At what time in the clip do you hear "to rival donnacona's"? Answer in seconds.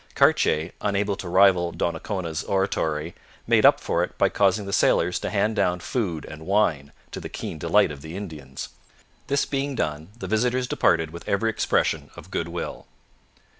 1.17-2.43